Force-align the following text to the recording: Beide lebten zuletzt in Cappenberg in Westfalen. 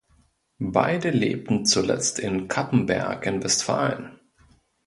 Beide 0.73 1.11
lebten 1.11 1.63
zuletzt 1.67 2.17
in 2.17 2.47
Cappenberg 2.47 3.23
in 3.27 3.43
Westfalen. 3.43 4.19